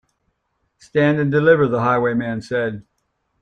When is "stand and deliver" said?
0.79-1.67